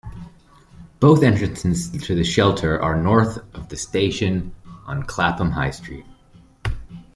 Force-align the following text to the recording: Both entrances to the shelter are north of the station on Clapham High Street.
Both 0.99 1.21
entrances 1.21 1.91
to 1.91 2.15
the 2.15 2.23
shelter 2.23 2.81
are 2.81 2.99
north 2.99 3.37
of 3.53 3.69
the 3.69 3.77
station 3.77 4.51
on 4.87 5.03
Clapham 5.03 5.51
High 5.51 5.69
Street. 5.69 6.05